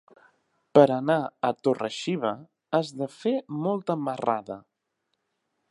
[0.77, 1.17] Per anar
[1.49, 2.31] a Torre-xiva
[2.79, 3.37] has de fer
[3.69, 4.63] molta marrada.